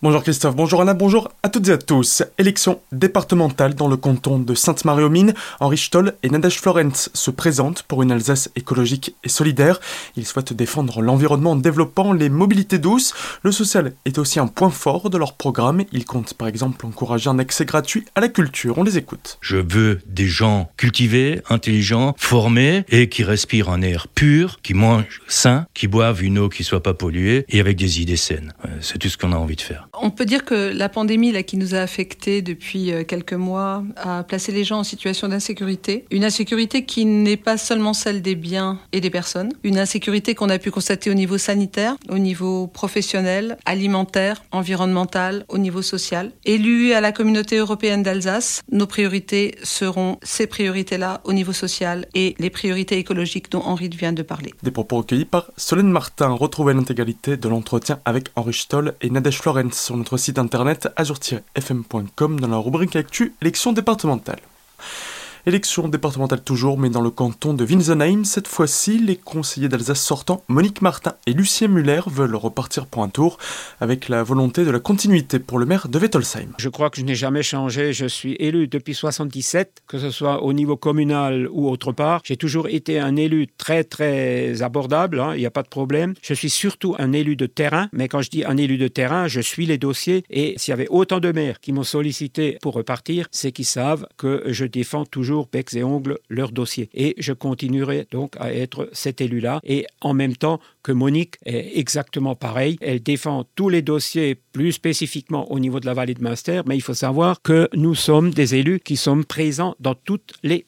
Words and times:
Bonjour 0.00 0.22
Christophe, 0.22 0.54
bonjour 0.54 0.80
Anna, 0.80 0.94
bonjour 0.94 1.28
à 1.42 1.48
toutes 1.48 1.66
et 1.66 1.72
à 1.72 1.76
tous. 1.76 2.22
Élection 2.38 2.80
départementale 2.92 3.74
dans 3.74 3.88
le 3.88 3.96
canton 3.96 4.38
de 4.38 4.54
Sainte-Marie-aux-Mines. 4.54 5.34
Henri 5.58 5.76
Stoll 5.76 6.14
et 6.22 6.28
Nadège 6.30 6.60
Florence 6.60 7.10
se 7.14 7.32
présentent 7.32 7.82
pour 7.82 8.04
une 8.04 8.12
Alsace 8.12 8.48
écologique 8.54 9.16
et 9.24 9.28
solidaire. 9.28 9.80
Ils 10.14 10.24
souhaitent 10.24 10.52
défendre 10.52 11.02
l'environnement 11.02 11.50
en 11.50 11.56
développant 11.56 12.12
les 12.12 12.28
mobilités 12.28 12.78
douces. 12.78 13.12
Le 13.42 13.50
social 13.50 13.92
est 14.04 14.18
aussi 14.18 14.38
un 14.38 14.46
point 14.46 14.70
fort 14.70 15.10
de 15.10 15.18
leur 15.18 15.34
programme. 15.34 15.82
Ils 15.90 16.04
comptent 16.04 16.34
par 16.34 16.46
exemple 16.46 16.86
encourager 16.86 17.28
un 17.28 17.40
accès 17.40 17.64
gratuit 17.64 18.04
à 18.14 18.20
la 18.20 18.28
culture. 18.28 18.78
On 18.78 18.84
les 18.84 18.98
écoute. 18.98 19.38
Je 19.40 19.56
veux 19.56 19.98
des 20.06 20.28
gens 20.28 20.70
cultivés, 20.76 21.42
intelligents, 21.50 22.14
formés 22.16 22.84
et 22.88 23.08
qui 23.08 23.24
respirent 23.24 23.70
un 23.70 23.82
air 23.82 24.06
pur, 24.06 24.60
qui 24.62 24.74
mangent 24.74 25.22
sain, 25.26 25.66
qui 25.74 25.88
boivent 25.88 26.22
une 26.22 26.38
eau 26.38 26.48
qui 26.48 26.62
soit 26.62 26.84
pas 26.84 26.94
polluée 26.94 27.46
et 27.48 27.58
avec 27.58 27.76
des 27.76 28.00
idées 28.00 28.16
saines. 28.16 28.54
Euh, 28.64 28.68
c'est 28.80 28.98
tout 28.98 29.08
ce 29.08 29.18
qu'on 29.18 29.32
a 29.32 29.36
envie 29.36 29.56
de 29.56 29.60
faire. 29.60 29.87
On 29.94 30.10
peut 30.10 30.24
dire 30.24 30.44
que 30.44 30.72
la 30.74 30.88
pandémie 30.88 31.32
qui 31.44 31.56
nous 31.56 31.74
a 31.74 31.78
affectés 31.78 32.42
depuis 32.42 32.92
euh, 32.92 33.04
quelques 33.04 33.34
mois 33.34 33.84
a 33.96 34.22
placé 34.22 34.52
les 34.52 34.64
gens 34.64 34.78
en 34.78 34.84
situation 34.84 35.28
d'insécurité. 35.28 36.04
Une 36.10 36.24
insécurité 36.24 36.84
qui 36.84 37.04
n'est 37.04 37.36
pas 37.36 37.56
seulement 37.58 37.94
celle 37.94 38.22
des 38.22 38.34
biens 38.34 38.78
et 38.92 39.00
des 39.00 39.10
personnes. 39.10 39.52
Une 39.62 39.78
insécurité 39.78 40.34
qu'on 40.34 40.48
a 40.48 40.58
pu 40.58 40.70
constater 40.70 41.10
au 41.10 41.14
niveau 41.14 41.38
sanitaire, 41.38 41.96
au 42.08 42.18
niveau 42.18 42.66
professionnel, 42.66 43.56
alimentaire, 43.66 44.42
environnemental, 44.52 45.44
au 45.48 45.58
niveau 45.58 45.82
social. 45.82 46.32
Élus 46.44 46.92
à 46.92 47.00
la 47.00 47.12
communauté 47.12 47.56
européenne 47.56 48.02
d'Alsace, 48.02 48.62
nos 48.70 48.86
priorités 48.86 49.56
seront 49.62 50.18
ces 50.22 50.46
priorités-là 50.46 51.20
au 51.24 51.32
niveau 51.32 51.52
social 51.52 52.06
et 52.14 52.34
les 52.38 52.50
priorités 52.50 52.98
écologiques 52.98 53.50
dont 53.50 53.62
Henri 53.62 53.88
vient 53.88 54.12
de 54.12 54.22
parler. 54.22 54.52
Des 54.62 54.70
propos 54.70 54.98
recueillis 54.98 55.24
par 55.24 55.50
Solène 55.56 55.90
Martin. 55.90 56.28
Retrouvez 56.30 56.74
l'intégralité 56.74 57.36
de 57.36 57.48
l'entretien 57.48 58.00
avec 58.04 58.28
Henri 58.36 58.54
Stoll 58.54 58.94
et 59.02 59.10
Nadège 59.10 59.38
Florence 59.38 59.77
sur 59.78 59.96
notre 59.96 60.16
site 60.16 60.38
internet 60.38 60.88
azur-fm.com 60.96 62.40
dans 62.40 62.48
la 62.48 62.58
rubrique 62.58 62.96
Actu 62.96 63.34
élection 63.40 63.72
départementale. 63.72 64.40
Élection 65.48 65.88
départementale 65.88 66.42
toujours, 66.42 66.76
mais 66.76 66.90
dans 66.90 67.00
le 67.00 67.08
canton 67.08 67.54
de 67.54 67.64
Winsenheim. 67.64 68.24
Cette 68.24 68.46
fois-ci, 68.46 68.98
les 68.98 69.16
conseillers 69.16 69.70
d'Alsace 69.70 70.02
sortants, 70.02 70.44
Monique 70.48 70.82
Martin 70.82 71.14
et 71.26 71.32
Lucien 71.32 71.68
Muller, 71.68 72.02
veulent 72.06 72.34
repartir 72.34 72.84
pour 72.84 73.02
un 73.02 73.08
tour 73.08 73.38
avec 73.80 74.10
la 74.10 74.22
volonté 74.22 74.66
de 74.66 74.70
la 74.70 74.78
continuité 74.78 75.38
pour 75.38 75.58
le 75.58 75.64
maire 75.64 75.88
de 75.88 75.98
Wettolsheim. 75.98 76.50
Je 76.58 76.68
crois 76.68 76.90
que 76.90 76.98
je 76.98 77.04
n'ai 77.06 77.14
jamais 77.14 77.42
changé. 77.42 77.94
Je 77.94 78.04
suis 78.04 78.34
élu 78.34 78.68
depuis 78.68 78.92
77, 78.92 79.84
que 79.88 79.98
ce 79.98 80.10
soit 80.10 80.42
au 80.42 80.52
niveau 80.52 80.76
communal 80.76 81.48
ou 81.50 81.70
autre 81.70 81.92
part. 81.92 82.20
J'ai 82.24 82.36
toujours 82.36 82.68
été 82.68 83.00
un 83.00 83.16
élu 83.16 83.46
très, 83.56 83.84
très 83.84 84.60
abordable. 84.60 85.18
Hein, 85.18 85.32
il 85.34 85.40
n'y 85.40 85.46
a 85.46 85.50
pas 85.50 85.62
de 85.62 85.68
problème. 85.68 86.12
Je 86.20 86.34
suis 86.34 86.50
surtout 86.50 86.94
un 86.98 87.14
élu 87.14 87.36
de 87.36 87.46
terrain. 87.46 87.88
Mais 87.94 88.08
quand 88.08 88.20
je 88.20 88.28
dis 88.28 88.44
un 88.44 88.58
élu 88.58 88.76
de 88.76 88.88
terrain, 88.88 89.28
je 89.28 89.40
suis 89.40 89.64
les 89.64 89.78
dossiers. 89.78 90.24
Et 90.28 90.58
s'il 90.58 90.72
y 90.72 90.74
avait 90.74 90.88
autant 90.90 91.20
de 91.20 91.32
maires 91.32 91.58
qui 91.58 91.72
m'ont 91.72 91.84
sollicité 91.84 92.58
pour 92.60 92.74
repartir, 92.74 93.28
c'est 93.30 93.50
qu'ils 93.50 93.64
savent 93.64 94.06
que 94.18 94.42
je 94.48 94.66
défends 94.66 95.06
toujours 95.06 95.37
becs 95.46 95.74
et 95.74 95.84
ongles 95.84 96.18
leur 96.28 96.50
dossier. 96.50 96.88
Et 96.94 97.14
je 97.18 97.32
continuerai 97.32 98.06
donc 98.10 98.34
à 98.38 98.52
être 98.52 98.88
cet 98.92 99.20
élu-là. 99.20 99.60
Et 99.64 99.86
en 100.00 100.14
même 100.14 100.36
temps 100.36 100.60
que 100.82 100.92
Monique 100.92 101.36
est 101.44 101.78
exactement 101.78 102.34
pareil. 102.34 102.78
Elle 102.80 103.02
défend 103.02 103.44
tous 103.54 103.68
les 103.68 103.82
dossiers 103.82 104.36
plus 104.52 104.72
spécifiquement 104.72 105.50
au 105.52 105.58
niveau 105.58 105.80
de 105.80 105.86
la 105.86 105.94
vallée 105.94 106.14
de 106.14 106.22
Munster. 106.22 106.62
Mais 106.66 106.76
il 106.76 106.82
faut 106.82 106.94
savoir 106.94 107.42
que 107.42 107.68
nous 107.74 107.94
sommes 107.94 108.30
des 108.30 108.54
élus 108.54 108.80
qui 108.80 108.96
sommes 108.96 109.24
présents 109.24 109.74
dans 109.80 109.94
toutes 109.94 110.34
les 110.42 110.66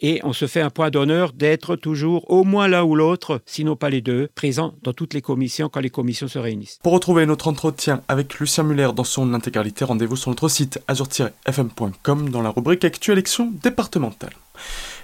Et 0.00 0.20
on 0.24 0.32
se 0.32 0.46
fait 0.46 0.60
un 0.60 0.70
point 0.70 0.90
d'honneur 0.90 1.32
d'être 1.32 1.76
toujours 1.76 2.30
au 2.30 2.44
moins 2.44 2.68
l'un 2.68 2.82
ou 2.82 2.94
l'autre, 2.94 3.40
sinon 3.46 3.76
pas 3.76 3.90
les 3.90 4.00
deux, 4.00 4.28
présents 4.34 4.74
dans 4.82 4.92
toutes 4.92 5.14
les 5.14 5.22
commissions 5.22 5.68
quand 5.68 5.80
les 5.80 5.90
commissions 5.90 6.28
se 6.28 6.38
réunissent. 6.38 6.78
Pour 6.82 6.92
retrouver 6.92 7.26
notre 7.26 7.48
entretien 7.48 8.02
avec 8.08 8.38
Lucien 8.38 8.64
Muller 8.64 8.90
dans 8.94 9.04
son 9.04 9.34
intégralité, 9.34 9.84
rendez-vous 9.84 10.16
sur 10.16 10.30
notre 10.30 10.48
site 10.48 10.80
azur-fm.com 10.88 12.30
dans 12.30 12.42
la 12.42 12.50
rubrique 12.50 12.84
Actu 12.84 13.12
élection 13.12 13.52
départementale. 13.62 14.32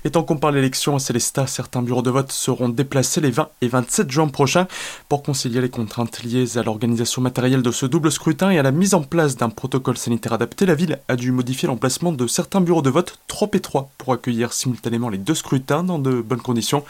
Et 0.06 0.10
tant 0.10 0.22
qu'on 0.22 0.36
parle 0.36 0.54
d'élection 0.54 0.94
à 0.94 1.00
Célestat, 1.00 1.48
certains 1.48 1.82
bureaux 1.82 2.00
de 2.00 2.10
vote 2.10 2.30
seront 2.30 2.68
déplacés 2.68 3.20
les 3.20 3.32
20 3.32 3.48
et 3.60 3.66
27 3.66 4.08
juin 4.08 4.28
prochains 4.28 4.68
pour 5.08 5.24
concilier 5.24 5.60
les 5.60 5.68
contraintes 5.68 6.22
liées 6.22 6.56
à 6.58 6.62
l'organisation 6.62 7.20
matérielle 7.20 7.60
de 7.60 7.72
ce 7.72 7.86
double 7.86 8.12
scrutin 8.12 8.50
et 8.50 8.58
à 8.60 8.62
la 8.62 8.70
mise 8.70 8.94
en 8.94 9.02
place 9.02 9.36
d'un 9.36 9.48
protocole 9.48 9.96
sanitaire 9.96 10.32
adapté. 10.32 10.64
La 10.64 10.76
ville 10.76 11.00
a 11.08 11.16
dû 11.16 11.32
modifier 11.32 11.66
l'emplacement 11.66 12.12
de 12.12 12.28
certains 12.28 12.60
bureaux 12.60 12.82
de 12.82 12.90
vote 12.90 13.18
trop 13.26 13.50
étroits 13.52 13.90
pour 13.98 14.12
accueillir 14.12 14.52
simultanément 14.52 15.08
les 15.08 15.18
deux 15.18 15.34
scrutins 15.34 15.82
dans 15.82 15.98
de 15.98 16.20
bonnes 16.20 16.40
conditions. 16.40 16.84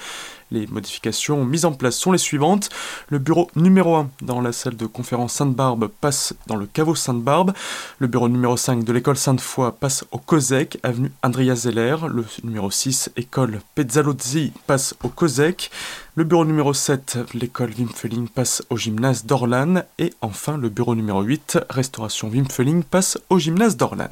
Les 0.50 0.66
modifications 0.68 1.44
mises 1.44 1.64
en 1.64 1.72
place 1.72 1.96
sont 1.96 2.12
les 2.12 2.18
suivantes. 2.18 2.68
Le 3.08 3.18
bureau 3.18 3.50
numéro 3.56 3.96
1 3.96 4.10
dans 4.22 4.40
la 4.40 4.52
salle 4.52 4.76
de 4.76 4.86
conférence 4.86 5.34
Sainte-Barbe 5.34 5.88
passe 6.00 6.34
dans 6.46 6.56
le 6.56 6.66
caveau 6.66 6.94
Sainte-Barbe. 6.94 7.52
Le 7.98 8.06
bureau 8.06 8.28
numéro 8.28 8.56
5 8.56 8.84
de 8.84 8.92
l'école 8.92 9.16
Sainte-Foy 9.16 9.72
passe 9.72 10.04
au 10.12 10.18
COSEC, 10.18 10.78
avenue 10.82 11.10
Andrea 11.22 11.56
Zeller. 11.56 11.96
Le 12.08 12.24
numéro 12.44 12.70
6, 12.70 13.10
école 13.16 13.60
Pezzalozzi, 13.74 14.52
passe 14.66 14.94
au 15.02 15.08
COSEC. 15.08 15.70
Le 16.14 16.24
bureau 16.24 16.44
numéro 16.44 16.72
7, 16.72 17.18
l'école 17.34 17.72
Wimfeling, 17.76 18.28
passe 18.28 18.62
au 18.70 18.76
gymnase 18.76 19.26
d'Orlan. 19.26 19.82
Et 19.98 20.14
enfin, 20.20 20.56
le 20.56 20.68
bureau 20.68 20.94
numéro 20.94 21.22
8, 21.22 21.58
restauration 21.68 22.28
Wimfeling, 22.28 22.84
passe 22.84 23.18
au 23.30 23.38
gymnase 23.38 23.76
d'Orlan. 23.76 24.08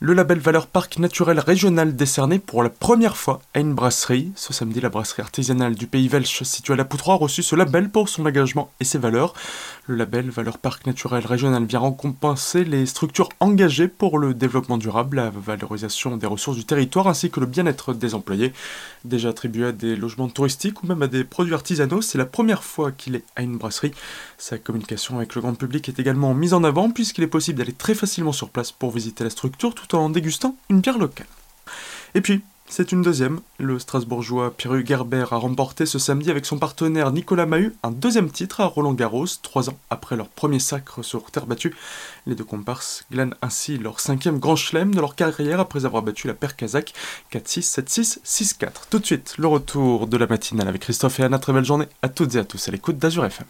Le 0.00 0.12
label 0.12 0.40
Valeur 0.40 0.66
Parc 0.66 0.98
Naturel 0.98 1.38
Régional 1.38 1.94
décerné 1.94 2.40
pour 2.40 2.64
la 2.64 2.68
première 2.68 3.16
fois 3.16 3.40
à 3.54 3.60
une 3.60 3.74
brasserie. 3.74 4.32
Ce 4.34 4.52
samedi, 4.52 4.80
la 4.80 4.88
brasserie 4.88 5.22
artisanale 5.22 5.76
du 5.76 5.86
Pays 5.86 6.08
Welsh 6.08 6.42
située 6.42 6.72
à 6.72 6.76
la 6.76 6.84
Poutre 6.84 7.10
a 7.10 7.14
reçu 7.14 7.44
ce 7.44 7.54
label 7.54 7.88
pour 7.88 8.08
son 8.08 8.26
engagement 8.26 8.72
et 8.80 8.84
ses 8.84 8.98
valeurs. 8.98 9.34
Le 9.86 9.94
label 9.94 10.30
Valeur 10.30 10.58
Parc 10.58 10.86
Naturel 10.86 11.24
Régional 11.24 11.64
vient 11.64 11.78
récompenser 11.78 12.64
les 12.64 12.86
structures 12.86 13.28
engagées 13.38 13.86
pour 13.86 14.18
le 14.18 14.34
développement 14.34 14.78
durable, 14.78 15.18
la 15.18 15.30
valorisation 15.30 16.16
des 16.16 16.26
ressources 16.26 16.56
du 16.56 16.64
territoire 16.64 17.06
ainsi 17.06 17.30
que 17.30 17.38
le 17.38 17.46
bien-être 17.46 17.94
des 17.94 18.14
employés. 18.14 18.52
Déjà 19.04 19.28
attribué 19.28 19.66
à 19.66 19.72
des 19.72 19.94
logements 19.94 20.28
touristiques 20.28 20.82
ou 20.82 20.88
même 20.88 21.02
à 21.02 21.06
des 21.06 21.22
produits 21.22 21.54
artisanaux, 21.54 22.02
c'est 22.02 22.18
la 22.18 22.26
première 22.26 22.64
fois 22.64 22.90
qu'il 22.90 23.14
est 23.14 23.24
à 23.36 23.42
une 23.42 23.58
brasserie. 23.58 23.92
Sa 24.38 24.58
communication 24.58 25.18
avec 25.18 25.36
le 25.36 25.40
grand 25.40 25.54
public 25.54 25.88
est 25.88 26.00
également 26.00 26.34
mise 26.34 26.52
en 26.52 26.64
avant 26.64 26.90
puisqu'il 26.90 27.22
est 27.22 27.28
possible 27.28 27.58
d'aller 27.58 27.72
très 27.72 27.94
facilement 27.94 28.32
sur 28.32 28.48
place 28.48 28.72
pour 28.72 28.90
visiter 28.90 29.22
la 29.22 29.30
structure 29.30 29.74
tout 29.74 29.93
en 29.98 30.10
dégustant 30.10 30.56
une 30.68 30.80
bière 30.80 30.98
locale. 30.98 31.26
Et 32.14 32.20
puis, 32.20 32.42
c'est 32.66 32.92
une 32.92 33.02
deuxième. 33.02 33.40
Le 33.58 33.78
Strasbourgeois 33.78 34.52
Pierre 34.56 34.84
Gerber 34.84 35.26
a 35.30 35.36
remporté 35.36 35.84
ce 35.84 35.98
samedi 35.98 36.30
avec 36.30 36.46
son 36.46 36.58
partenaire 36.58 37.12
Nicolas 37.12 37.46
Mahut 37.46 37.76
un 37.82 37.90
deuxième 37.90 38.30
titre 38.30 38.62
à 38.62 38.66
Roland 38.66 38.94
Garros, 38.94 39.26
trois 39.42 39.68
ans 39.68 39.78
après 39.90 40.16
leur 40.16 40.28
premier 40.28 40.58
sacre 40.58 41.02
sur 41.02 41.30
terre 41.30 41.46
battue. 41.46 41.76
Les 42.26 42.34
deux 42.34 42.44
comparses 42.44 43.04
glanent 43.12 43.34
ainsi 43.42 43.76
leur 43.76 44.00
cinquième 44.00 44.38
grand 44.38 44.56
chelem 44.56 44.94
de 44.94 45.00
leur 45.00 45.14
carrière 45.14 45.60
après 45.60 45.84
avoir 45.84 46.02
battu 46.02 46.26
la 46.26 46.34
paire 46.34 46.56
kazakh 46.56 46.94
4-6, 47.32 47.80
7-6, 47.82 48.18
6-4. 48.24 48.70
Tout 48.90 48.98
de 48.98 49.06
suite, 49.06 49.34
le 49.38 49.46
retour 49.46 50.06
de 50.06 50.16
la 50.16 50.26
matinale 50.26 50.68
avec 50.68 50.82
Christophe 50.82 51.20
et 51.20 51.24
Anna. 51.24 51.38
Très 51.38 51.52
belle 51.52 51.64
journée 51.64 51.86
à 52.02 52.08
toutes 52.08 52.34
et 52.34 52.38
à 52.38 52.44
tous 52.44 52.66
à 52.68 52.72
l'écoute 52.72 52.98
d'Azur 52.98 53.24
FM. 53.24 53.46